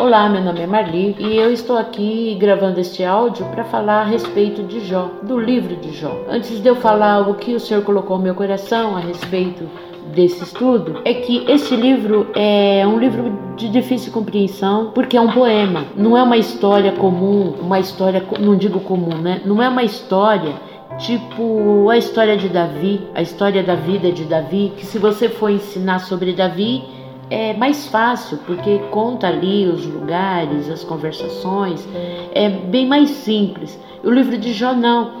[0.00, 4.04] Olá, meu nome é Marli e eu estou aqui gravando este áudio para falar a
[4.04, 6.24] respeito de Jó, do livro de Jó.
[6.26, 9.68] Antes de eu falar o que o Senhor colocou no meu coração a respeito
[10.14, 15.30] desse estudo é que esse livro é um livro de difícil compreensão porque é um
[15.32, 19.42] poema, não é uma história comum, uma história, não digo comum, né?
[19.44, 20.54] Não é uma história
[20.96, 25.50] tipo a história de Davi, a história da vida de Davi, que se você for
[25.50, 26.84] ensinar sobre Davi,
[27.30, 31.88] é mais fácil, porque conta ali os lugares, as conversações,
[32.34, 33.78] é bem mais simples.
[34.02, 35.20] O livro de Jó não.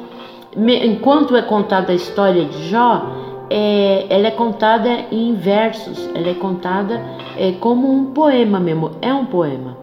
[0.56, 3.02] Enquanto é contada a história de Jó,
[3.48, 7.00] é, ela é contada em versos, ela é contada
[7.36, 9.76] é, como um poema mesmo, é um poema.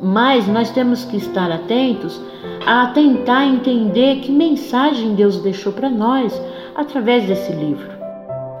[0.00, 2.20] Mas nós temos que estar atentos
[2.66, 6.40] a tentar entender que mensagem Deus deixou para nós
[6.74, 7.97] através desse livro.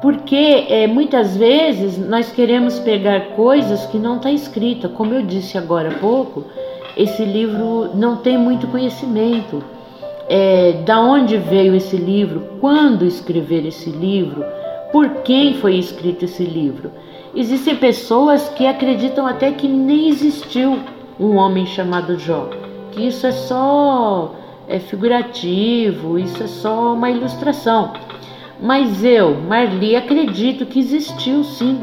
[0.00, 5.58] Porque é, muitas vezes nós queremos pegar coisas que não está escrita, como eu disse
[5.58, 6.44] agora há pouco,
[6.96, 9.62] esse livro não tem muito conhecimento.
[10.30, 14.44] É, da onde veio esse livro, quando escrever esse livro,
[14.92, 16.90] por quem foi escrito esse livro.
[17.34, 20.78] Existem pessoas que acreditam até que nem existiu
[21.18, 22.50] um homem chamado Jó,
[22.92, 24.34] que isso é só
[24.68, 27.92] é figurativo, isso é só uma ilustração.
[28.60, 31.78] Mas eu, Marli, acredito que existiu sim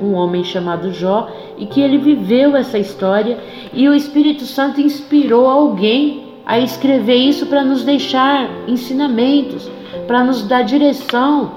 [0.00, 1.28] um homem chamado Jó
[1.58, 3.38] e que ele viveu essa história
[3.72, 9.70] e o Espírito Santo inspirou alguém a escrever isso para nos deixar ensinamentos,
[10.06, 11.52] para nos dar direção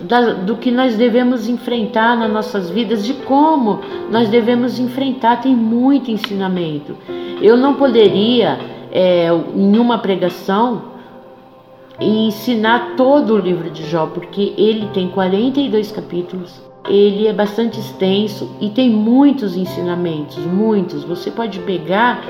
[0.00, 5.40] da, do que nós devemos enfrentar nas nossas vidas, de como nós devemos enfrentar.
[5.42, 6.96] Tem muito ensinamento.
[7.42, 8.58] Eu não poderia,
[8.92, 10.82] é, em uma pregação,
[12.00, 16.60] e ensinar todo o livro de Jó, porque ele tem 42 capítulos.
[16.88, 21.04] Ele é bastante extenso e tem muitos ensinamentos, muitos.
[21.04, 22.24] Você pode pegar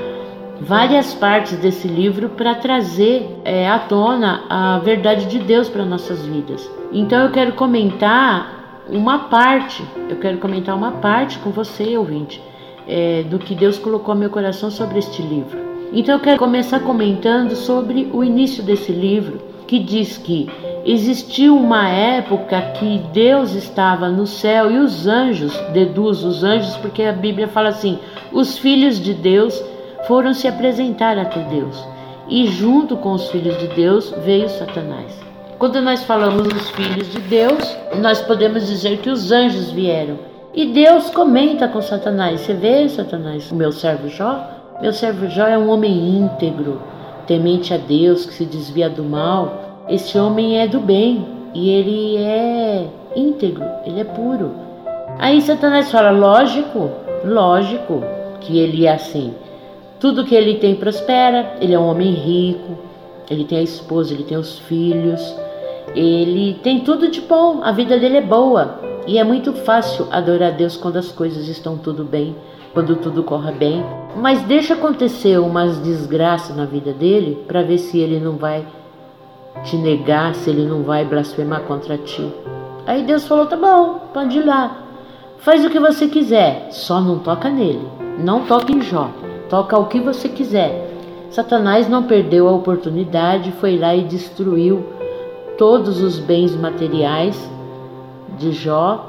[0.59, 6.25] várias partes desse livro para trazer é, à tona a verdade de Deus para nossas
[6.25, 6.69] vidas.
[6.91, 12.41] Então eu quero comentar uma parte, eu quero comentar uma parte com você, ouvinte,
[12.87, 15.57] é, do que Deus colocou no meu coração sobre este livro.
[15.93, 20.49] Então eu quero começar comentando sobre o início desse livro que diz que
[20.83, 27.03] existiu uma época que Deus estava no céu e os anjos, deduz os anjos, porque
[27.03, 27.99] a Bíblia fala assim:
[28.31, 29.63] os filhos de Deus
[30.07, 31.87] foram se apresentar até Deus.
[32.27, 35.15] E junto com os filhos de Deus veio Satanás.
[35.59, 40.17] Quando nós falamos dos filhos de Deus, nós podemos dizer que os anjos vieram.
[40.51, 44.49] E Deus comenta com Satanás: Você vê, Satanás, o meu servo Jó?
[44.81, 46.81] Meu servo Jó é um homem íntegro
[47.29, 52.17] temente a Deus, que se desvia do mal, esse homem é do bem e ele
[52.17, 54.51] é íntegro, ele é puro.
[55.19, 56.89] Aí Satanás fala: lógico,
[57.23, 58.01] lógico
[58.41, 59.35] que ele é assim.
[59.99, 62.79] Tudo que ele tem prospera, ele é um homem rico,
[63.29, 65.21] ele tem a esposa, ele tem os filhos,
[65.93, 68.79] ele tem tudo de bom, a vida dele é boa.
[69.05, 72.35] E é muito fácil adorar Deus quando as coisas estão tudo bem
[72.73, 73.83] quando tudo corre bem,
[74.15, 78.65] mas deixa acontecer umas desgraças na vida dele para ver se ele não vai
[79.63, 82.31] te negar, se ele não vai blasfemar contra ti.
[82.85, 84.83] Aí Deus falou: tá bom, pode ir lá,
[85.39, 87.87] faz o que você quiser, só não toca nele,
[88.19, 89.09] não toca em Jó,
[89.49, 90.87] toca o que você quiser.
[91.29, 94.83] Satanás não perdeu a oportunidade, foi lá e destruiu
[95.57, 97.37] todos os bens materiais
[98.37, 99.08] de Jó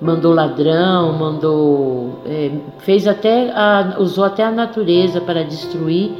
[0.00, 6.12] mandou ladrão, mandou, é, fez até, a, usou até a natureza para destruir.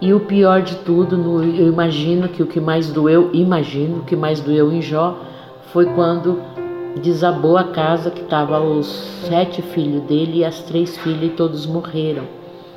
[0.00, 4.16] E o pior de tudo, no, eu imagino que o que mais doeu, imagino que
[4.16, 5.16] mais doeu em Jó,
[5.72, 6.40] foi quando
[7.00, 8.86] desabou a casa que estava os
[9.26, 12.24] sete filhos dele e as três filhas e todos morreram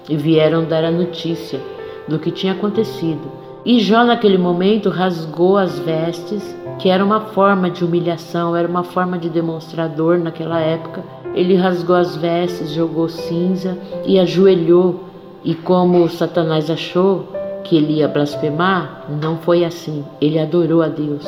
[0.07, 1.59] e vieram dar a notícia
[2.07, 3.44] do que tinha acontecido.
[3.65, 8.83] E Jó naquele momento rasgou as vestes que era uma forma de humilhação, era uma
[8.83, 11.03] forma de demonstrar dor naquela época.
[11.33, 15.05] Ele rasgou as vestes, jogou cinza e ajoelhou.
[15.43, 17.27] E como Satanás achou
[17.63, 20.03] que ele ia blasfemar, não foi assim.
[20.21, 21.25] Ele adorou a Deus.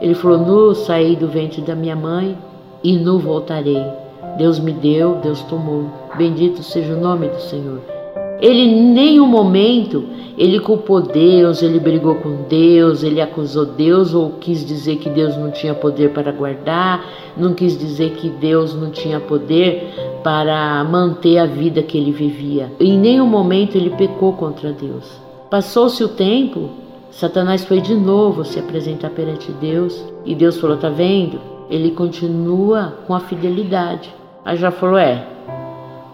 [0.00, 2.36] Ele falou: Nu saí do ventre da minha mãe
[2.82, 3.84] e nu voltarei.
[4.36, 5.90] Deus me deu, Deus tomou.
[6.16, 7.99] Bendito seja o nome do Senhor.
[8.40, 10.04] Ele em nenhum momento
[10.40, 15.36] ele culpou Deus, ele brigou com Deus, ele acusou Deus ou quis dizer que Deus
[15.36, 17.04] não tinha poder para guardar,
[17.36, 19.92] não quis dizer que Deus não tinha poder
[20.24, 22.72] para manter a vida que ele vivia.
[22.80, 25.20] Em nenhum momento ele pecou contra Deus.
[25.50, 26.70] Passou-se o tempo,
[27.10, 31.38] Satanás foi de novo se apresentar perante Deus e Deus falou: Tá vendo?
[31.68, 34.14] Ele continua com a fidelidade.
[34.42, 35.26] Aí já falou: É,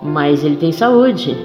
[0.02, 1.37] mas ele tem saúde.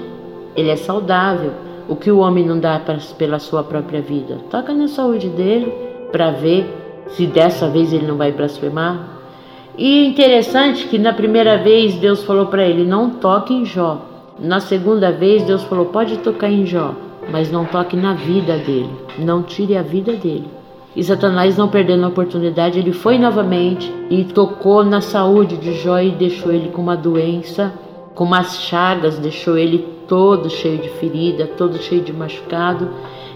[0.56, 1.51] Ele é saudável.
[1.88, 4.38] O que o homem não dá pra, pela sua própria vida?
[4.50, 5.71] Toca na saúde dele
[6.12, 6.65] para ver
[7.07, 9.19] se dessa vez ele não vai blasfemar.
[9.77, 14.06] E interessante que na primeira vez Deus falou para ele: não toque em Jó.
[14.39, 16.94] Na segunda vez Deus falou: pode tocar em Jó,
[17.31, 20.48] mas não toque na vida dele, não tire a vida dele.
[20.94, 26.00] E Satanás, não perdendo a oportunidade, ele foi novamente e tocou na saúde de Jó
[26.00, 27.74] e deixou ele com uma doença,
[28.13, 32.90] com umas chagas, deixou ele todo cheio de ferida, todo cheio de machucado,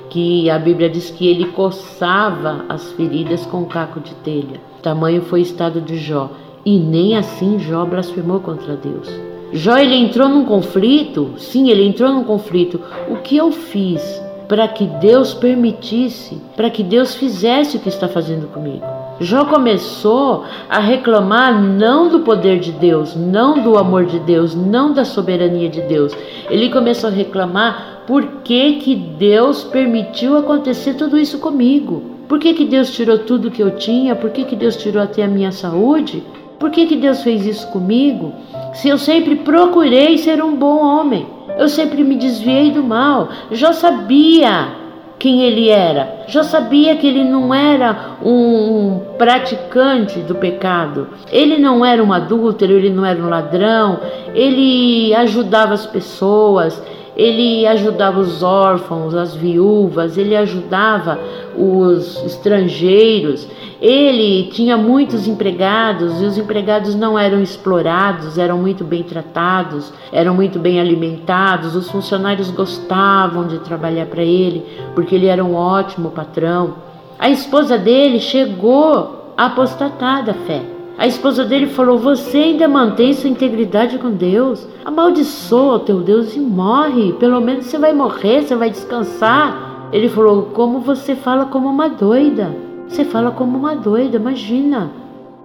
[0.10, 4.60] que a Bíblia diz que ele coçava as feridas com um caco de telha.
[4.82, 6.30] Tamanho foi o estado de Jó,
[6.66, 9.10] e nem assim Jó blasfemou contra Deus.
[9.54, 12.82] Jó ele entrou num conflito, sim, ele entrou num conflito.
[13.10, 18.10] O que eu fiz para que Deus permitisse, para que Deus fizesse o que está
[18.10, 18.95] fazendo comigo?
[19.20, 24.92] Jó começou a reclamar não do poder de Deus, não do amor de Deus, não
[24.92, 26.14] da soberania de Deus.
[26.50, 32.04] Ele começou a reclamar por que, que Deus permitiu acontecer tudo isso comigo.
[32.28, 34.16] Por que, que Deus tirou tudo que eu tinha?
[34.16, 36.22] Por que, que Deus tirou até a minha saúde?
[36.60, 38.34] Por que, que Deus fez isso comigo?
[38.74, 41.26] Se eu sempre procurei ser um bom homem,
[41.58, 44.85] eu sempre me desviei do mal, já sabia
[45.18, 51.86] quem ele era, já sabia que ele não era um praticante do pecado, ele não
[51.86, 54.00] era um adúltero, ele não era um ladrão,
[54.34, 56.82] ele ajudava as pessoas,
[57.16, 61.20] ele ajudava os órfãos, as viúvas, ele ajudava
[61.58, 63.48] os estrangeiros,
[63.82, 70.34] ele tinha muitos empregados e os empregados não eram explorados, eram muito bem tratados, eram
[70.34, 76.12] muito bem alimentados, os funcionários gostavam de trabalhar para ele, porque ele era um ótimo
[76.12, 76.76] patrão.
[77.18, 80.75] A esposa dele chegou a da fé.
[80.98, 84.68] A esposa dele falou: Você ainda mantém sua integridade com Deus?
[84.84, 87.14] Amaldiçoa o teu Deus e morre.
[87.14, 89.90] Pelo menos você vai morrer, você vai descansar.
[89.92, 92.56] Ele falou: Como você fala como uma doida?
[92.88, 94.92] Você fala como uma doida, imagina.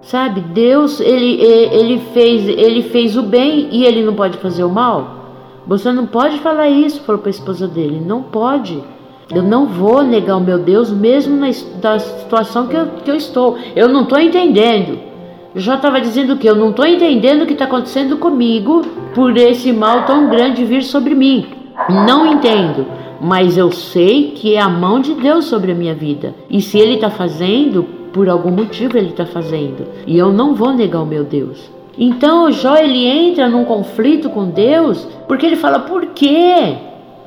[0.01, 4.69] Sabe, Deus, ele, ele, fez, ele fez o bem e ele não pode fazer o
[4.69, 5.19] mal?
[5.67, 8.01] Você não pode falar isso, falou para a esposa dele.
[8.03, 8.81] Não pode.
[9.33, 13.57] Eu não vou negar o meu Deus, mesmo na, situação que eu, que eu estou.
[13.75, 15.10] Eu não estou entendendo.
[15.53, 18.83] Jó estava dizendo que eu não estou entendendo o que está acontecendo comigo
[19.13, 21.45] por esse mal tão grande vir sobre mim.
[21.89, 22.85] Não entendo,
[23.19, 26.33] mas eu sei que é a mão de Deus sobre a minha vida.
[26.49, 27.83] E se Ele está fazendo,
[28.13, 29.85] por algum motivo Ele está fazendo.
[30.07, 31.69] E eu não vou negar o meu Deus.
[31.97, 36.77] Então Jó ele entra num conflito com Deus porque ele fala: por quê?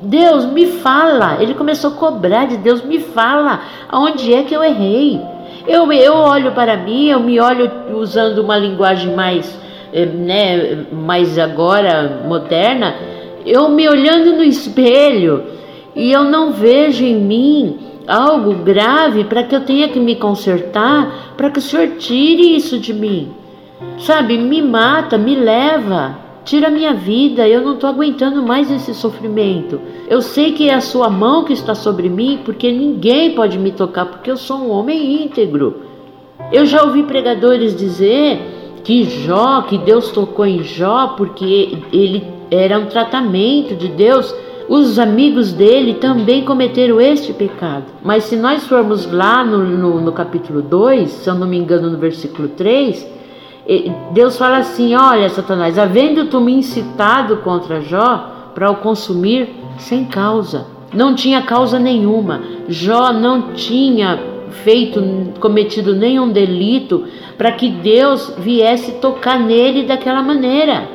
[0.01, 1.37] Deus me fala.
[1.39, 5.21] Ele começou a cobrar de Deus: me fala aonde é que eu errei.
[5.67, 9.59] Eu, eu olho para mim, eu me olho usando uma linguagem mais,
[9.91, 12.95] eh, né, mais agora moderna,
[13.45, 15.43] eu me olhando no espelho
[15.95, 21.33] e eu não vejo em mim algo grave para que eu tenha que me consertar,
[21.35, 23.31] para que o Senhor tire isso de mim.
[23.99, 29.81] Sabe, me mata, me leva tira minha vida, eu não estou aguentando mais esse sofrimento.
[30.07, 33.71] Eu sei que é a sua mão que está sobre mim, porque ninguém pode me
[33.71, 35.81] tocar, porque eu sou um homem íntegro.
[36.51, 38.39] Eu já ouvi pregadores dizer
[38.83, 44.33] que Jó, que Deus tocou em Jó, porque ele era um tratamento de Deus.
[44.69, 47.85] Os amigos dele também cometeram este pecado.
[48.03, 51.89] Mas se nós formos lá no, no, no capítulo 2, se eu não me engano,
[51.89, 53.14] no versículo 3,
[54.11, 60.05] Deus fala assim: Olha, Satanás, havendo tu me incitado contra Jó para o consumir sem
[60.05, 62.41] causa, não tinha causa nenhuma.
[62.67, 64.19] Jó não tinha
[64.63, 65.01] feito,
[65.39, 67.05] cometido nenhum delito
[67.37, 70.94] para que Deus viesse tocar nele daquela maneira.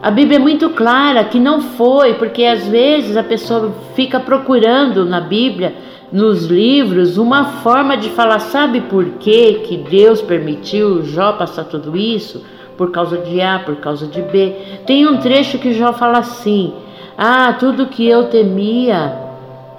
[0.00, 5.04] A Bíblia é muito clara que não foi, porque às vezes a pessoa fica procurando
[5.04, 5.74] na Bíblia
[6.12, 11.96] nos livros uma forma de falar, sabe por que que Deus permitiu Jó passar tudo
[11.96, 12.44] isso?
[12.76, 14.54] Por causa de A, por causa de B.
[14.86, 16.72] Tem um trecho que Jó fala assim:
[17.16, 19.18] Ah, tudo que eu temia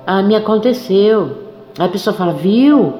[0.05, 1.37] ah, me aconteceu.
[1.77, 2.93] Aí a pessoa fala, viu?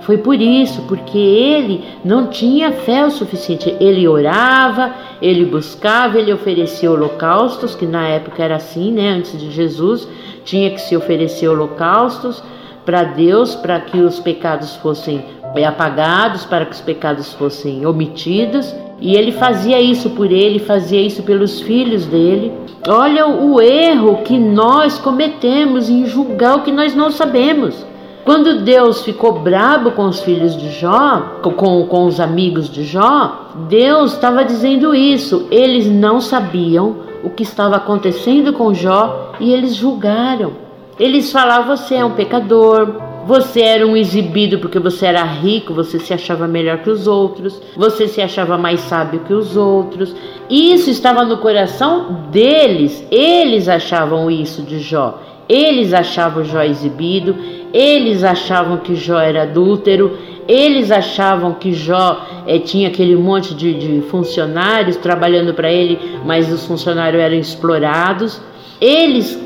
[0.00, 3.76] Foi por isso, porque ele não tinha fé o suficiente.
[3.80, 9.10] Ele orava, ele buscava, ele oferecia holocaustos, que na época era assim, né?
[9.10, 10.08] Antes de Jesus,
[10.44, 12.42] tinha que se oferecer holocaustos
[12.86, 15.22] para Deus para que os pecados fossem
[15.66, 18.74] apagados, para que os pecados fossem omitidos.
[19.00, 22.52] E ele fazia isso por ele, fazia isso pelos filhos dele.
[22.86, 27.86] Olha o erro que nós cometemos em julgar o que nós não sabemos.
[28.28, 33.52] Quando Deus ficou brabo com os filhos de Jó, com, com os amigos de Jó,
[33.70, 35.48] Deus estava dizendo isso.
[35.50, 40.52] Eles não sabiam o que estava acontecendo com Jó e eles julgaram.
[41.00, 45.98] Eles falavam: você é um pecador, você era um exibido porque você era rico, você
[45.98, 50.14] se achava melhor que os outros, você se achava mais sábio que os outros.
[50.50, 55.18] Isso estava no coração deles, eles achavam isso de Jó.
[55.48, 57.34] Eles achavam Jó exibido,
[57.72, 63.74] eles achavam que Jó era adúltero, eles achavam que Jó é, tinha aquele monte de,
[63.74, 68.40] de funcionários trabalhando para ele, mas os funcionários eram explorados.
[68.80, 69.38] Eles,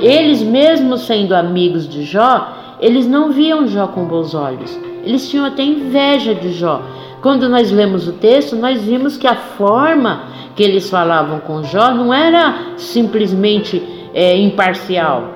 [0.00, 4.78] eles mesmos sendo amigos de Jó, eles não viam Jó com bons olhos.
[5.04, 6.82] Eles tinham até inveja de Jó.
[7.20, 11.92] Quando nós lemos o texto, nós vimos que a forma que eles falavam com Jó
[11.92, 13.82] não era simplesmente
[14.14, 15.35] é, imparcial.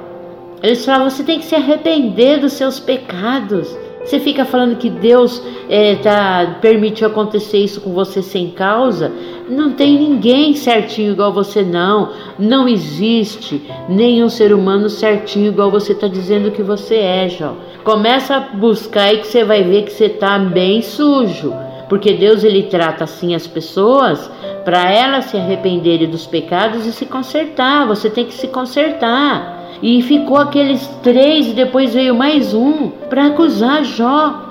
[0.62, 3.76] Eles falavam: você tem que se arrepender dos seus pecados.
[4.04, 9.12] Você fica falando que Deus é, tá, permitiu acontecer isso com você sem causa?
[9.48, 12.10] Não tem ninguém certinho igual você, não.
[12.38, 17.54] Não existe nenhum ser humano certinho igual você está dizendo que você é, Jó.
[17.84, 21.52] Começa a buscar aí que você vai ver que você está bem sujo.
[21.88, 24.30] Porque Deus ele trata assim as pessoas
[24.64, 27.86] para elas se arrependerem dos pecados e se consertar.
[27.86, 29.59] Você tem que se consertar.
[29.82, 34.48] E ficou aqueles três, e depois veio mais um para acusar Jó.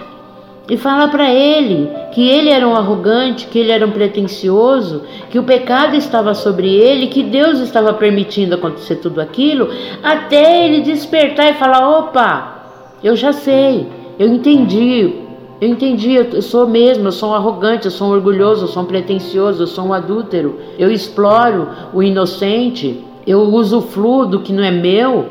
[0.70, 5.40] E falar para ele que ele era um arrogante, que ele era um pretensioso, que
[5.40, 9.68] o pecado estava sobre ele, que Deus estava permitindo acontecer tudo aquilo,
[10.04, 12.60] até ele despertar e falar: opa,
[13.04, 13.88] eu já sei,
[14.20, 15.12] eu entendi,
[15.60, 18.84] eu entendi, eu sou mesmo, eu sou um arrogante, eu sou um orgulhoso, eu sou
[18.84, 24.64] um pretensioso, eu sou um adúltero, eu exploro o inocente, eu usufruo do que não
[24.64, 25.30] é meu,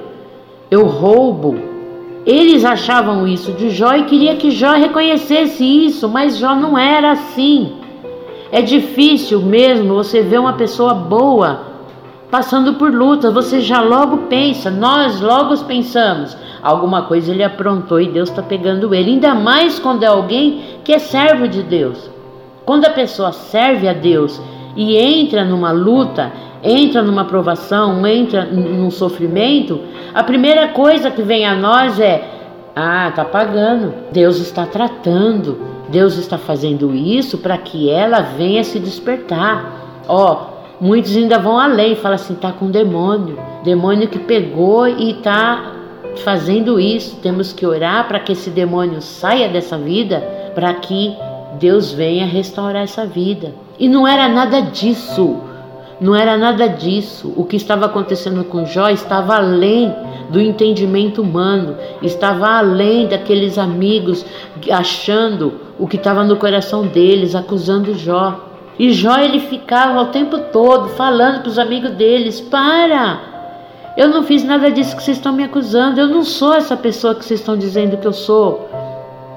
[0.70, 1.56] eu roubo.
[2.26, 7.12] Eles achavam isso de Jó e queria que Jó reconhecesse isso, mas Jó não era
[7.12, 7.72] assim.
[8.52, 11.68] É difícil mesmo você ver uma pessoa boa
[12.30, 18.08] passando por luta, você já logo pensa, nós logo pensamos, alguma coisa ele aprontou e
[18.08, 22.10] Deus está pegando ele, ainda mais quando é alguém que é servo de Deus.
[22.66, 24.40] Quando a pessoa serve a Deus
[24.78, 26.30] e entra numa luta,
[26.62, 29.80] entra numa provação, entra num sofrimento,
[30.14, 32.22] a primeira coisa que vem a nós é:
[32.76, 33.92] ah, tá pagando.
[34.12, 35.58] Deus está tratando.
[35.88, 40.04] Deus está fazendo isso para que ela venha se despertar.
[40.06, 40.46] Ó,
[40.80, 45.72] muitos ainda vão além, fala assim, tá com demônio, demônio que pegou e tá
[46.16, 47.16] fazendo isso.
[47.16, 50.20] Temos que orar para que esse demônio saia dessa vida,
[50.54, 51.16] para que
[51.58, 53.52] Deus venha restaurar essa vida.
[53.78, 55.36] E não era nada disso.
[56.00, 57.32] Não era nada disso.
[57.36, 59.94] O que estava acontecendo com Jó estava além
[60.30, 64.24] do entendimento humano, estava além daqueles amigos
[64.70, 68.44] achando o que estava no coração deles, acusando Jó.
[68.78, 73.20] E Jó ele ficava o tempo todo falando para os amigos deles: para!
[73.96, 76.00] Eu não fiz nada disso que vocês estão me acusando.
[76.00, 78.68] Eu não sou essa pessoa que vocês estão dizendo que eu sou.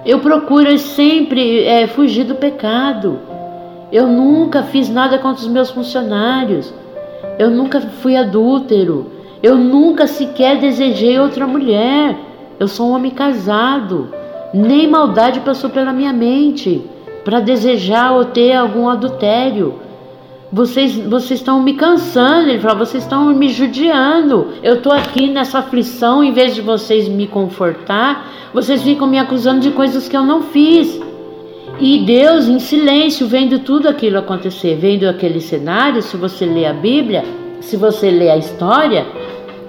[0.06, 3.31] Eu procuro sempre é, fugir do pecado.
[3.92, 6.74] Eu nunca fiz nada contra os meus funcionários.
[7.38, 9.12] Eu nunca fui adúltero.
[9.44, 12.18] Eu nunca sequer desejei outra mulher.
[12.58, 14.10] Eu sou um homem casado.
[14.54, 16.84] Nem maldade passou pela minha mente
[17.26, 19.80] para desejar ou ter algum adultério.
[20.52, 22.50] Vocês, vocês estão me cansando.
[22.50, 24.50] Ele falou: vocês estão me judiando.
[24.64, 26.24] Eu estou aqui nessa aflição.
[26.24, 30.44] Em vez de vocês me confortar, vocês ficam me acusando de coisas que eu não
[30.44, 31.11] fiz.
[31.82, 36.74] E Deus, em silêncio, vendo tudo aquilo acontecer, vendo aquele cenário, se você lê a
[36.74, 37.26] Bíblia,
[37.60, 39.04] se você lê a história,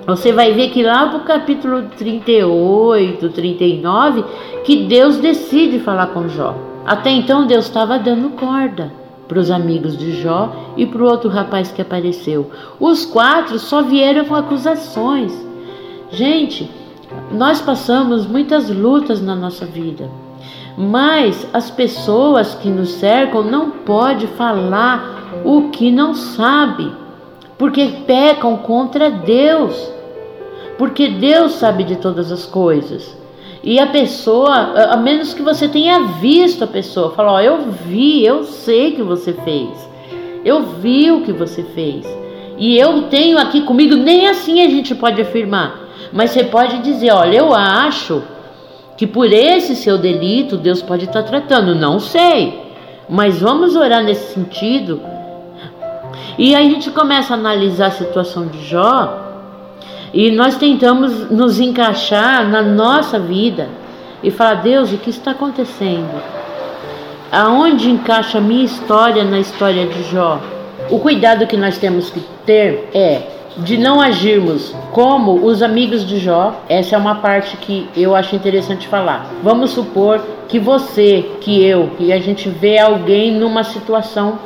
[0.06, 4.24] você vai ver que lá no capítulo 38, 39,
[4.62, 6.54] que Deus decide falar com Jó.
[6.84, 8.92] Até então Deus estava dando corda
[9.26, 12.50] para os amigos de Jó e para o outro rapaz que apareceu.
[12.78, 15.32] Os quatro só vieram com acusações.
[16.10, 16.70] Gente,
[17.32, 20.10] nós passamos muitas lutas na nossa vida.
[20.76, 26.90] Mas as pessoas que nos cercam não pode falar o que não sabe,
[27.58, 29.90] porque pecam contra Deus.
[30.78, 33.16] Porque Deus sabe de todas as coisas.
[33.62, 34.54] E a pessoa,
[34.90, 39.02] a menos que você tenha visto a pessoa, fala: Ó, eu vi, eu sei que
[39.02, 39.68] você fez,
[40.44, 42.04] eu vi o que você fez,
[42.58, 45.78] e eu tenho aqui comigo, nem assim a gente pode afirmar,
[46.12, 48.20] mas você pode dizer: Olha, eu acho
[49.02, 52.56] que por esse seu delito Deus pode estar tratando, não sei,
[53.08, 55.00] mas vamos orar nesse sentido.
[56.38, 59.12] E aí a gente começa a analisar a situação de Jó
[60.14, 63.68] e nós tentamos nos encaixar na nossa vida.
[64.22, 66.22] e falar: Deus, o que está acontecendo?
[67.32, 70.40] Aonde encaixa a minha história na história de Jó?
[70.88, 73.22] O cuidado que nós temos que ter é
[73.58, 76.62] de não agirmos como os amigos de Jó.
[76.68, 79.30] Essa é uma parte que eu acho interessante falar.
[79.42, 84.38] Vamos supor que você, que eu, que a gente vê alguém numa situação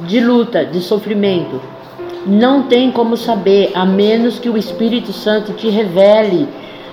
[0.00, 1.60] de luta, de sofrimento.
[2.26, 6.48] Não tem como saber, a menos que o Espírito Santo te revele.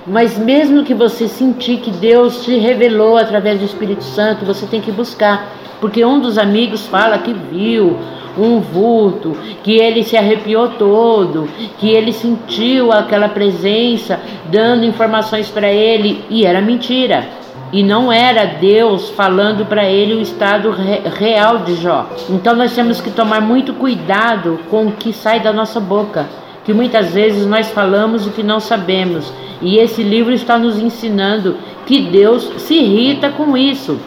[0.07, 4.79] Mas mesmo que você sentir que Deus te revelou através do Espírito Santo, você tem
[4.79, 5.51] que buscar.
[5.81, 7.97] Porque um dos amigos fala que viu
[8.38, 14.19] um vulto, que ele se arrepiou todo, que ele sentiu aquela presença
[14.50, 17.27] dando informações para ele e era mentira.
[17.74, 22.07] E não era Deus falando para ele o estado re real de Jó.
[22.29, 26.27] Então nós temos que tomar muito cuidado com o que sai da nossa boca,
[26.65, 29.31] que muitas vezes nós falamos o que não sabemos.
[29.62, 34.00] E esse livro está nos ensinando que Deus se irrita com isso,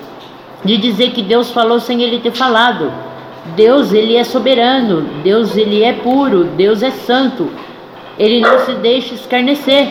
[0.64, 2.92] de dizer que Deus falou sem ele ter falado.
[3.56, 7.48] Deus, ele é soberano, Deus, ele é puro, Deus é santo.
[8.18, 9.88] Ele não se deixa escarnecer.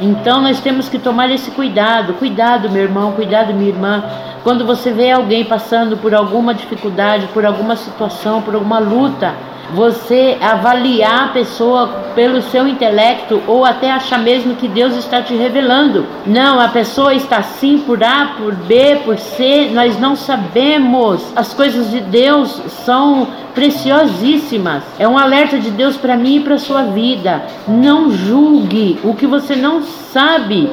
[0.00, 2.14] Então nós temos que tomar esse cuidado.
[2.14, 4.04] Cuidado, meu irmão, cuidado, minha irmã.
[4.44, 9.34] Quando você vê alguém passando por alguma dificuldade, por alguma situação, por alguma luta,
[9.74, 15.34] você avaliar a pessoa pelo seu intelecto ou até achar mesmo que Deus está te
[15.34, 16.06] revelando.
[16.26, 21.32] Não, a pessoa está assim por A, por B, por C, nós não sabemos.
[21.34, 22.50] As coisas de Deus
[22.84, 24.82] são preciosíssimas.
[24.98, 27.42] É um alerta de Deus para mim e para sua vida.
[27.66, 30.70] Não julgue o que você não sabe.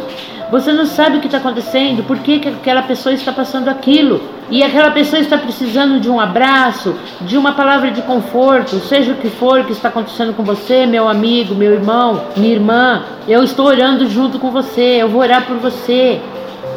[0.54, 4.22] Você não sabe o que está acontecendo, por que, que aquela pessoa está passando aquilo.
[4.52, 9.16] E aquela pessoa está precisando de um abraço, de uma palavra de conforto, seja o
[9.16, 13.02] que for que está acontecendo com você, meu amigo, meu irmão, minha irmã.
[13.28, 16.22] Eu estou orando junto com você, eu vou orar por você.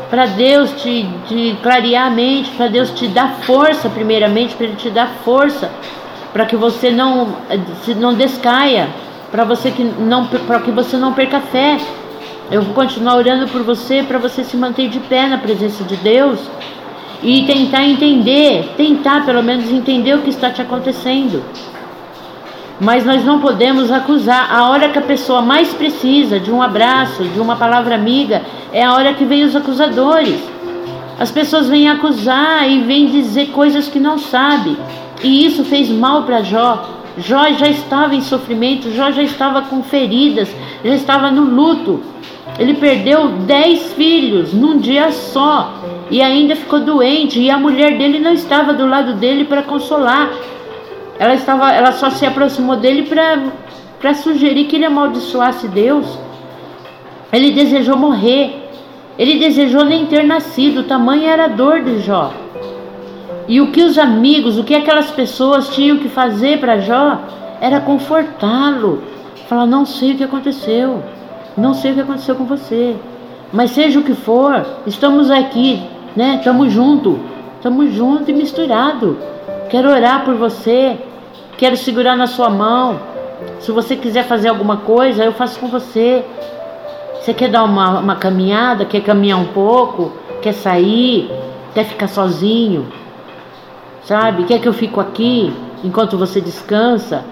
[0.09, 4.77] Para Deus te, te clarear a mente, para Deus te dar força, primeiramente, para Ele
[4.77, 5.71] te dar força,
[6.33, 7.29] para que você não,
[7.99, 8.89] não descaia,
[9.31, 10.25] para que não,
[10.65, 11.77] que você não perca fé.
[12.49, 15.97] Eu vou continuar orando por você para você se manter de pé na presença de
[15.97, 16.39] Deus
[17.21, 21.43] e tentar entender, tentar pelo menos entender o que está te acontecendo.
[22.81, 24.55] Mas nós não podemos acusar.
[24.55, 28.85] A hora que a pessoa mais precisa de um abraço, de uma palavra amiga, é
[28.85, 30.39] a hora que vem os acusadores.
[31.19, 34.77] As pessoas vêm acusar e vêm dizer coisas que não sabe.
[35.21, 36.91] E isso fez mal para Jó.
[37.19, 40.55] Jó já estava em sofrimento, Jó já estava com feridas,
[40.85, 42.03] já estava no luto.
[42.59, 45.75] Ele perdeu dez filhos num dia só
[46.11, 47.39] e ainda ficou doente.
[47.39, 50.31] E a mulher dele não estava do lado dele para consolar.
[51.19, 53.09] Ela estava, ela só se aproximou dele
[54.01, 56.19] para sugerir que ele amaldiçoasse Deus.
[57.33, 58.65] Ele desejou morrer.
[59.19, 60.85] Ele desejou nem ter nascido.
[60.85, 62.33] Tamanha era a dor de Jó.
[63.49, 67.21] E o que os amigos, o que aquelas pessoas tinham que fazer para Jó
[67.61, 69.03] era confortá-lo.
[69.49, 71.03] Falar: não sei o que aconteceu.
[71.57, 72.97] Não sei o que aconteceu com você,
[73.53, 75.83] mas seja o que for, estamos aqui,
[76.15, 76.37] né?
[76.37, 77.19] Estamos junto,
[77.57, 79.17] estamos junto e misturado.
[79.71, 80.99] Quero orar por você,
[81.57, 83.01] quero segurar na sua mão.
[83.61, 86.25] Se você quiser fazer alguma coisa, eu faço com você.
[87.21, 91.31] Você quer dar uma, uma caminhada, quer caminhar um pouco, quer sair,
[91.75, 92.87] quer ficar sozinho,
[94.05, 94.45] sabe?
[94.45, 97.25] Quer que eu fico aqui enquanto você descansa?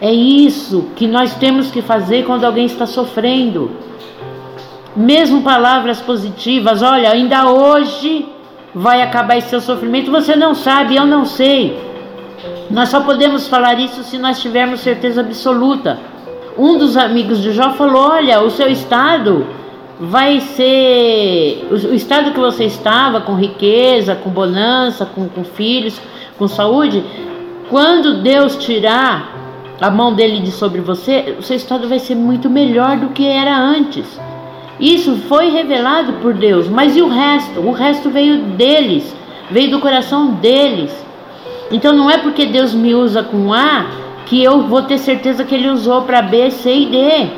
[0.00, 3.70] É isso que nós temos que fazer quando alguém está sofrendo.
[4.94, 8.26] Mesmo palavras positivas, olha, ainda hoje
[8.74, 10.10] vai acabar esse seu sofrimento.
[10.10, 11.78] Você não sabe, eu não sei.
[12.70, 15.98] Nós só podemos falar isso se nós tivermos certeza absoluta.
[16.56, 19.46] Um dos amigos de Jó falou: Olha, o seu estado
[19.98, 21.66] vai ser.
[21.70, 26.00] O estado que você estava, com riqueza, com bonança, com, com filhos,
[26.38, 27.02] com saúde,
[27.68, 29.37] quando Deus tirar
[29.80, 33.26] a mão dele de sobre você, o seu estado vai ser muito melhor do que
[33.26, 34.20] era antes.
[34.80, 37.60] Isso foi revelado por Deus, mas e o resto?
[37.60, 39.14] O resto veio deles,
[39.50, 40.92] veio do coração deles.
[41.70, 43.86] Então não é porque Deus me usa com A
[44.26, 47.30] que eu vou ter certeza que Ele usou para B, C e D.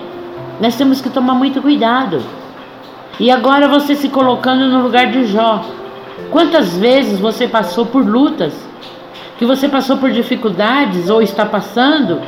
[0.61, 2.23] Nós temos que tomar muito cuidado.
[3.19, 5.65] E agora você se colocando no lugar de Jó.
[6.31, 8.55] Quantas vezes você passou por lutas
[9.41, 12.21] que você passou por dificuldades ou está passando,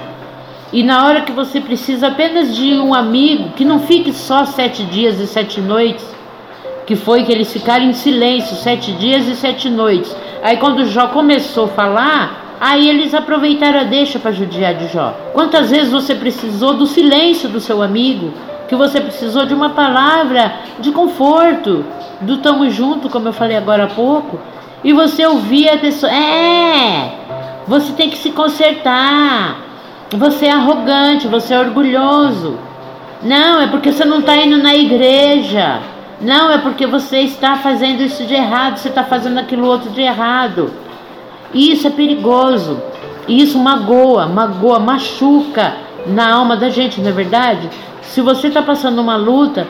[0.73, 4.83] e na hora que você precisa apenas de um amigo, que não fique só sete
[4.85, 6.03] dias e sete noites,
[6.87, 10.17] que foi que eles ficaram em silêncio sete dias e sete noites.
[10.43, 15.15] Aí quando Jó começou a falar, aí eles aproveitaram a deixa para judiar de Jó.
[15.35, 18.33] Quantas vezes você precisou do silêncio do seu amigo,
[18.71, 21.85] que você precisou de uma palavra de conforto,
[22.23, 24.41] do tamo junto, como eu falei agora há pouco,
[24.85, 27.13] e você ouvia a pessoa, é,
[27.67, 29.61] você tem que se consertar,
[30.11, 32.59] você é arrogante, você é orgulhoso.
[33.23, 35.81] Não, é porque você não está indo na igreja.
[36.21, 40.01] Não, é porque você está fazendo isso de errado, você está fazendo aquilo outro de
[40.01, 40.73] errado.
[41.55, 42.81] Isso é perigoso.
[43.29, 45.75] Isso magoa, magoa, machuca
[46.07, 47.71] na alma da gente, não é verdade?
[48.03, 49.67] Se você está passando uma luta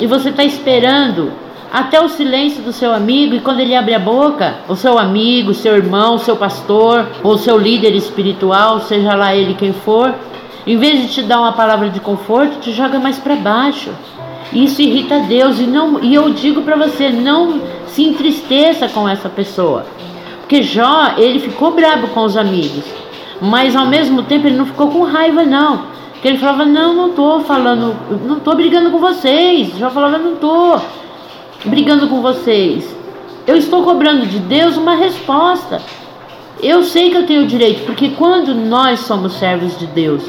[0.00, 1.32] e você está esperando
[1.72, 5.52] até o silêncio do seu amigo e quando ele abre a boca, o seu amigo,
[5.52, 10.14] seu irmão, seu pastor ou seu líder espiritual, seja lá ele quem for,
[10.66, 13.90] em vez de te dar uma palavra de conforto, te joga mais para baixo.
[14.52, 19.28] Isso irrita Deus e não e eu digo para você, não se entristeça com essa
[19.28, 19.84] pessoa.
[20.40, 22.84] Porque Jó, ele ficou bravo com os amigos,
[23.42, 25.98] mas ao mesmo tempo ele não ficou com raiva não.
[26.12, 29.76] Porque ele falava: "Não, não tô falando, não tô brigando com vocês".
[29.78, 30.78] Jó falava: "Não tô
[31.64, 32.96] brigando com vocês.
[33.46, 35.80] Eu estou cobrando de Deus uma resposta.
[36.62, 40.22] Eu sei que eu tenho direito, porque quando nós somos servos de Deus,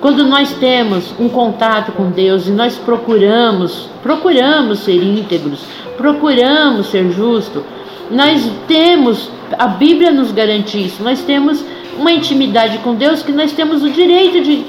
[0.00, 5.60] quando nós temos um contato com Deus e nós procuramos, procuramos ser íntegros,
[5.96, 7.62] procuramos ser justos,
[8.10, 11.64] nós temos, a Bíblia nos garante isso, nós temos
[11.98, 14.64] uma intimidade com Deus que nós temos o direito de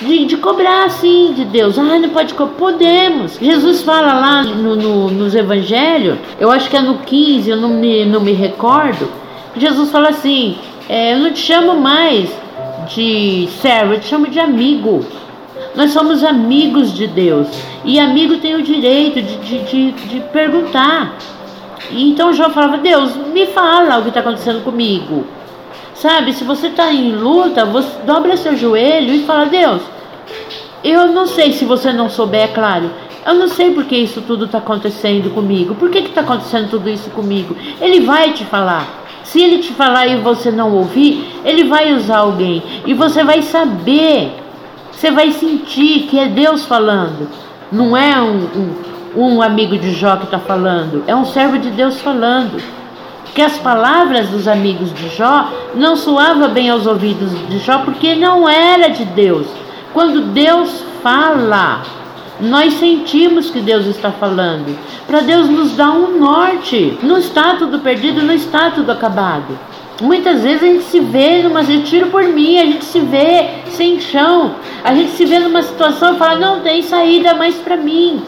[0.00, 1.78] de, de cobrar assim de Deus.
[1.78, 2.54] Ah, não pode cobrar.
[2.56, 3.38] Podemos.
[3.40, 7.70] Jesus fala lá no, no, nos evangelhos, eu acho que é no 15, eu não
[7.70, 9.10] me, não me recordo.
[9.56, 10.56] Jesus fala assim:
[10.88, 12.30] é, Eu não te chamo mais
[12.94, 15.04] de servo, eu te chamo de amigo.
[15.74, 17.48] Nós somos amigos de Deus.
[17.84, 21.16] E amigo tem o direito de, de, de, de perguntar.
[21.90, 25.24] E então João falava: Deus, me fala o que está acontecendo comigo.
[25.98, 29.82] Sabe, se você está em luta, você dobra seu joelho e fala: Deus,
[30.84, 32.88] eu não sei se você não souber, é claro.
[33.26, 35.74] Eu não sei porque isso tudo está acontecendo comigo.
[35.74, 37.56] Por que está acontecendo tudo isso comigo?
[37.80, 38.86] Ele vai te falar.
[39.24, 42.62] Se ele te falar e você não ouvir, ele vai usar alguém.
[42.86, 44.32] E você vai saber.
[44.92, 47.28] Você vai sentir que é Deus falando.
[47.72, 48.46] Não é um,
[49.16, 51.02] um, um amigo de Jó que está falando.
[51.08, 52.77] É um servo de Deus falando
[53.38, 58.16] que as palavras dos amigos de Jó não soavam bem aos ouvidos de Jó porque
[58.16, 59.46] não era de Deus.
[59.94, 61.82] Quando Deus fala,
[62.40, 64.76] nós sentimos que Deus está falando.
[65.06, 66.98] Para Deus nos dar um norte.
[67.00, 69.56] Não está tudo perdido, não está tudo acabado.
[70.02, 71.62] Muitas vezes a gente se vê numa.
[71.62, 74.56] Eu tiro por mim, a gente se vê sem chão.
[74.82, 78.20] A gente se vê numa situação e fala: não tem saída mais para mim.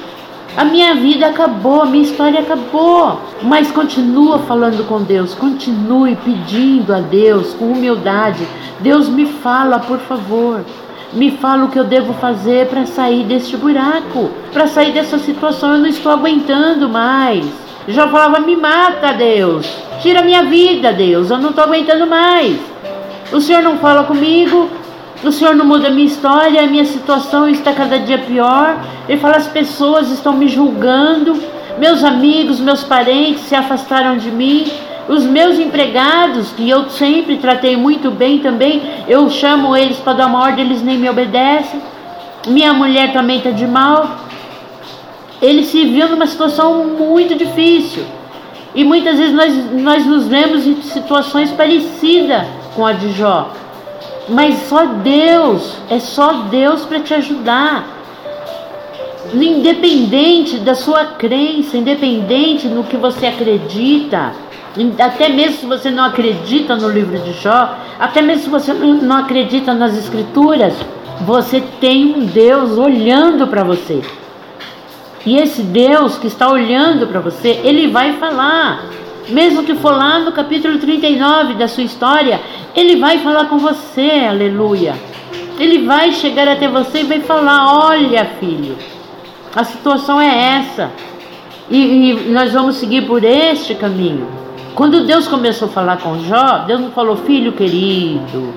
[0.56, 3.20] A minha vida acabou, a minha história acabou.
[3.42, 8.46] Mas continua falando com Deus, continue pedindo a Deus com humildade.
[8.80, 10.64] Deus me fala, por favor.
[11.12, 15.72] Me fala o que eu devo fazer para sair deste buraco, para sair dessa situação.
[15.72, 17.44] Eu não estou aguentando mais.
[17.88, 19.66] Já falava: me mata, Deus.
[20.00, 21.30] Tira minha vida, Deus.
[21.30, 22.58] Eu não estou aguentando mais.
[23.32, 24.68] O Senhor não fala comigo,
[25.22, 28.76] o Senhor não muda a minha história, a minha situação está cada dia pior.
[29.08, 31.38] Ele fala: as pessoas estão me julgando,
[31.78, 34.66] meus amigos, meus parentes se afastaram de mim.
[35.08, 40.26] Os meus empregados, que eu sempre tratei muito bem também, eu chamo eles para dar
[40.26, 41.80] uma ordem, eles nem me obedecem.
[42.46, 44.20] Minha mulher também está de mal.
[45.42, 48.04] Ele se viu numa situação muito difícil.
[48.74, 53.50] E muitas vezes nós, nós nos vemos em situações parecidas com a de Jó.
[54.30, 57.84] Mas só Deus, é só Deus para te ajudar.
[59.34, 64.32] Independente da sua crença, independente no que você acredita,
[64.98, 69.16] até mesmo se você não acredita no livro de Jó, até mesmo se você não
[69.16, 70.74] acredita nas escrituras,
[71.22, 74.00] você tem um Deus olhando para você.
[75.26, 78.84] E esse Deus que está olhando para você, ele vai falar.
[79.30, 82.40] Mesmo que for lá no capítulo 39 da sua história,
[82.74, 84.94] ele vai falar com você, aleluia.
[85.58, 88.76] Ele vai chegar até você e vai falar: Olha, filho,
[89.54, 90.90] a situação é essa.
[91.70, 94.26] E, e, nós vamos seguir por este caminho.
[94.74, 98.52] Quando Deus começou a falar com Jó, Deus não falou: Filho querido,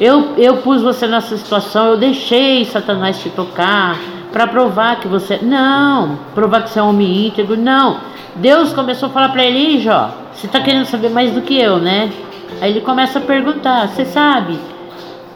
[0.00, 3.98] eu, eu pus você nessa situação, eu deixei Satanás te tocar
[4.36, 5.38] para provar que você.
[5.40, 7.96] Não, provar que você é um homem íntegro, não.
[8.34, 11.78] Deus começou a falar para ele: Jó, você está querendo saber mais do que eu,
[11.78, 12.12] né?
[12.60, 14.58] Aí ele começa a perguntar: Você sabe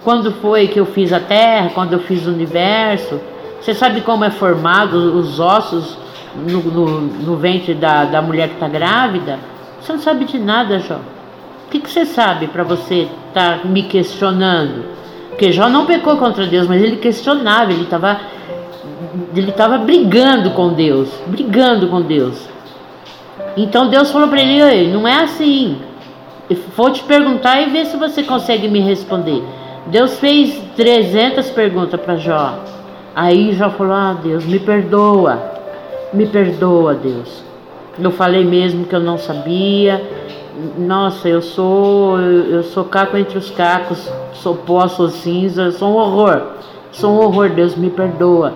[0.04, 3.18] quando foi que eu fiz a terra, quando eu fiz o universo?
[3.58, 5.96] Você sabe como é formado os ossos
[6.36, 9.38] no, no, no ventre da, da mulher que está grávida?
[9.80, 10.96] Você não sabe de nada, Jó.
[10.96, 14.84] O que, que você sabe para você estar tá me questionando?
[15.30, 18.20] Porque Jó não pecou contra Deus, mas ele questionava, ele estava
[19.34, 22.48] ele estava brigando com Deus, brigando com Deus.
[23.56, 25.78] Então Deus falou para ele: não é assim.
[26.76, 29.42] vou te perguntar e ver se você consegue me responder.
[29.86, 32.58] Deus fez 300 perguntas para Jó.
[33.14, 35.42] Aí Jó falou: Ah, Deus, me perdoa,
[36.12, 37.42] me perdoa, Deus.
[37.98, 40.02] Eu falei mesmo que eu não sabia.
[40.78, 45.96] Nossa, eu sou eu sou caco entre os cacos, sou pó, sou cinza, sou um
[45.96, 46.42] horror.
[46.92, 48.54] Sou um horror, Deus me perdoa.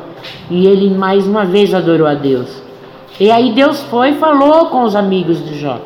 [0.50, 2.62] E ele mais uma vez adorou a Deus.
[3.18, 5.80] E aí Deus foi e falou com os amigos de Jó.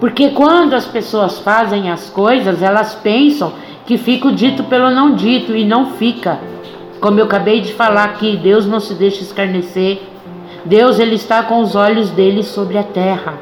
[0.00, 3.52] Porque quando as pessoas fazem as coisas, elas pensam
[3.86, 6.38] que fica o dito pelo não dito e não fica.
[7.00, 10.02] Como eu acabei de falar aqui, Deus não se deixa escarnecer.
[10.64, 13.34] Deus ele está com os olhos dele sobre a terra.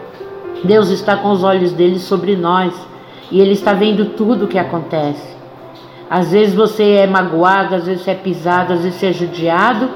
[0.62, 2.74] Deus está com os olhos dele sobre nós
[3.30, 5.35] e ele está vendo tudo o que acontece.
[6.08, 9.88] Às vezes você é magoado, às vezes você é pisado, às vezes você é judiado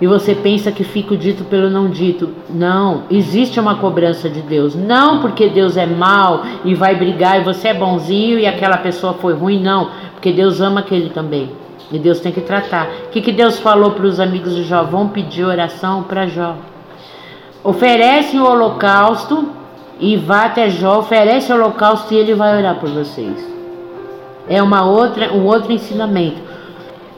[0.00, 2.30] e você pensa que fica o dito pelo não dito.
[2.50, 4.74] Não, existe uma cobrança de Deus.
[4.74, 9.14] Não porque Deus é mau e vai brigar e você é bonzinho e aquela pessoa
[9.14, 9.90] foi ruim, não.
[10.12, 11.50] Porque Deus ama aquele também.
[11.90, 12.88] E Deus tem que tratar.
[13.06, 14.82] O que, que Deus falou para os amigos de Jó?
[14.82, 16.56] Vão pedir oração para Jó.
[17.62, 19.48] Oferece o holocausto
[19.98, 23.55] e vá até Jó, oferece o holocausto e ele vai orar por vocês.
[24.48, 26.40] É uma outra, um outro ensinamento.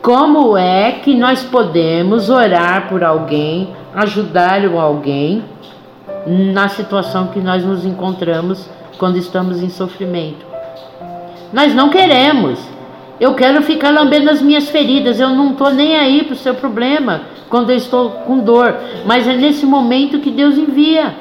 [0.02, 5.44] Como é que nós podemos orar por alguém, ajudar alguém
[6.26, 10.46] na situação que nós nos encontramos quando estamos em sofrimento?
[11.52, 12.58] Nós não queremos.
[13.20, 15.18] Eu quero ficar lambendo as minhas feridas.
[15.18, 18.74] Eu não estou nem aí para o seu problema quando eu estou com dor.
[19.04, 21.14] Mas é nesse momento que Deus envia.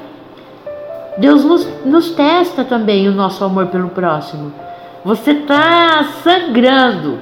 [1.18, 4.54] Deus nos, nos testa também o nosso amor pelo próximo.
[5.08, 7.20] Você está sangrando.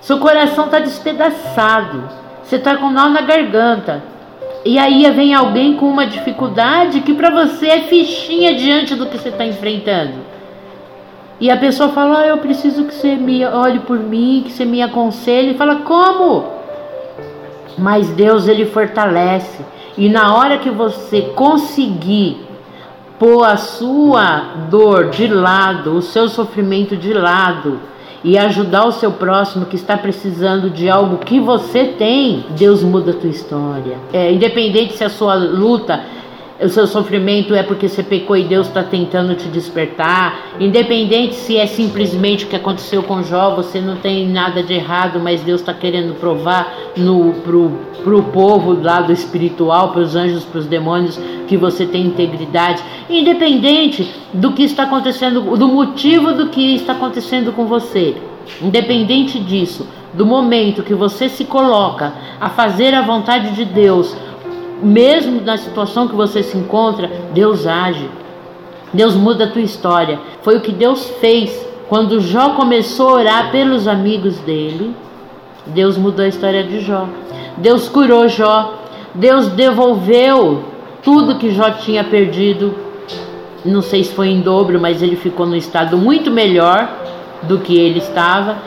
[0.00, 2.02] Seu coração está despedaçado.
[2.42, 4.02] Você está com nó na garganta.
[4.64, 9.18] E aí vem alguém com uma dificuldade que para você é fichinha diante do que
[9.18, 10.14] você está enfrentando.
[11.38, 14.64] E a pessoa fala: ah, Eu preciso que você me olhe por mim, que você
[14.64, 15.50] me aconselhe.
[15.50, 16.46] E fala: Como?
[17.76, 19.62] Mas Deus ele fortalece.
[19.98, 22.43] E na hora que você conseguir
[23.18, 27.80] pôr a sua dor de lado, o seu sofrimento de lado,
[28.24, 33.10] e ajudar o seu próximo que está precisando de algo que você tem, Deus muda
[33.10, 33.98] a tua história.
[34.12, 36.02] É, independente se a sua luta
[36.64, 40.54] o seu sofrimento é porque você pecou e Deus está tentando te despertar.
[40.58, 45.20] Independente se é simplesmente o que aconteceu com Jó, você não tem nada de errado,
[45.20, 47.70] mas Deus está querendo provar no, pro,
[48.02, 52.82] pro povo do lado espiritual, para os anjos, para os demônios, que você tem integridade.
[53.10, 58.16] Independente do que está acontecendo, do motivo do que está acontecendo com você.
[58.62, 64.16] Independente disso, do momento que você se coloca a fazer a vontade de Deus,
[64.82, 68.08] mesmo na situação que você se encontra, Deus age.
[68.92, 70.20] Deus muda a tua história.
[70.42, 74.94] Foi o que Deus fez quando Jó começou a orar pelos amigos dele.
[75.66, 77.08] Deus mudou a história de Jó.
[77.56, 78.74] Deus curou Jó.
[79.14, 80.64] Deus devolveu
[81.02, 82.74] tudo que Jó tinha perdido.
[83.64, 86.88] Não sei se foi em dobro, mas ele ficou no estado muito melhor
[87.42, 88.58] do que ele estava.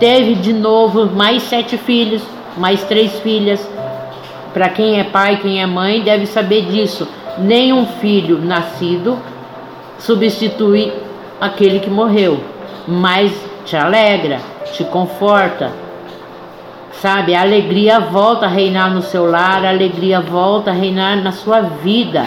[0.00, 2.22] Teve de novo mais sete filhos,
[2.56, 3.68] mais três filhas
[4.56, 7.06] para quem é pai, quem é mãe, deve saber disso.
[7.36, 9.18] Nenhum filho nascido
[9.98, 10.90] substitui
[11.38, 12.42] aquele que morreu,
[12.88, 13.30] mas
[13.66, 14.40] te alegra,
[14.72, 15.72] te conforta.
[16.90, 21.32] Sabe, a alegria volta a reinar no seu lar, a alegria volta a reinar na
[21.32, 22.24] sua vida.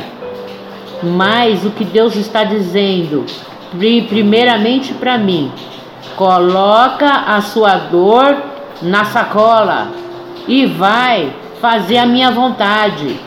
[1.01, 3.25] Mas o que Deus está dizendo,
[4.07, 5.51] primeiramente para mim,
[6.15, 8.37] coloca a sua dor
[8.83, 9.87] na sacola
[10.47, 13.19] e vai fazer a minha vontade.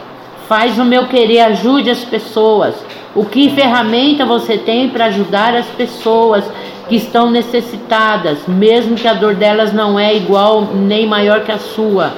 [0.49, 2.75] Faz o meu querer, ajude as pessoas.
[3.15, 6.45] O que ferramenta você tem para ajudar as pessoas
[6.89, 11.59] que estão necessitadas, mesmo que a dor delas não é igual nem maior que a
[11.59, 12.13] sua?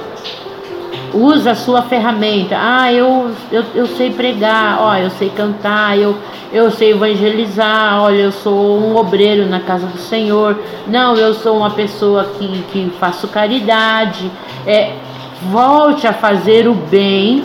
[1.13, 2.57] Usa a sua ferramenta.
[2.59, 6.17] Ah, eu, eu, eu sei pregar, ó, eu sei cantar, eu,
[6.51, 10.57] eu sei evangelizar, olha, eu sou um obreiro na casa do Senhor.
[10.87, 14.29] Não, eu sou uma pessoa que, que faço caridade.
[14.67, 14.93] É,
[15.41, 17.43] Volte a fazer o bem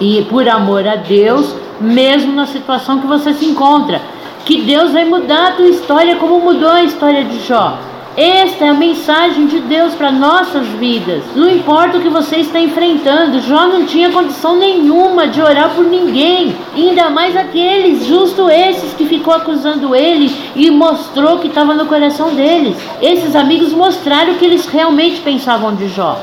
[0.00, 4.00] e por amor a Deus, mesmo na situação que você se encontra.
[4.44, 7.78] Que Deus vai mudar a tua história como mudou a história de Jó.
[8.16, 11.22] Esta é a mensagem de Deus para nossas vidas.
[11.34, 15.86] Não importa o que você está enfrentando, Jó não tinha condição nenhuma de orar por
[15.86, 21.86] ninguém, ainda mais aqueles, justo esses que ficou acusando ele e mostrou que estava no
[21.86, 22.76] coração deles.
[23.00, 26.18] Esses amigos mostraram o que eles realmente pensavam de Jó.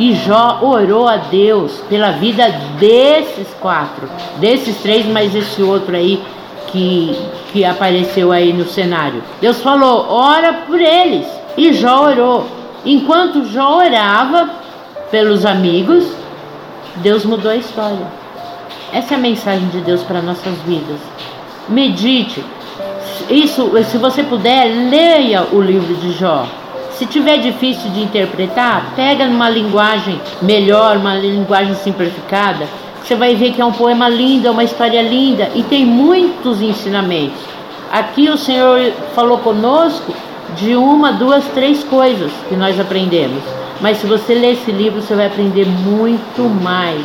[0.00, 4.08] E Jó orou a Deus pela vida desses quatro,
[4.38, 6.22] desses três, mas esse outro aí
[6.68, 7.14] que,
[7.52, 9.22] que apareceu aí no cenário.
[9.42, 11.26] Deus falou: ora por eles.
[11.54, 12.46] E Jó orou.
[12.82, 14.48] Enquanto Jó orava
[15.10, 16.10] pelos amigos,
[16.96, 18.06] Deus mudou a história.
[18.94, 20.98] Essa é a mensagem de Deus para nossas vidas.
[21.68, 22.42] Medite.
[23.28, 26.46] Isso, se você puder, leia o livro de Jó.
[27.00, 32.68] Se tiver difícil de interpretar, pega numa linguagem melhor, uma linguagem simplificada.
[33.02, 36.60] Você vai ver que é um poema lindo, é uma história linda e tem muitos
[36.60, 37.40] ensinamentos.
[37.90, 40.14] Aqui o Senhor falou conosco
[40.54, 43.42] de uma, duas, três coisas que nós aprendemos.
[43.80, 47.00] Mas se você ler esse livro, você vai aprender muito mais.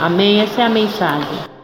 [0.00, 0.40] Amém?
[0.40, 1.59] Essa é a mensagem.